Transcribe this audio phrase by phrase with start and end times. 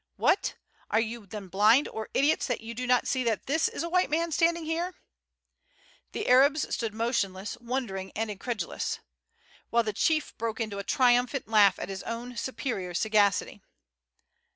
[0.15, 0.55] What!
[0.89, 3.87] are you then blind or idiots that you do not see that this is a
[3.87, 4.95] white man standing here?"
[6.13, 8.97] The Arabs stood motionless, wondering and incredulous,
[9.69, 13.61] while the chief broke into a triumphant laugh at his own superior sagacity.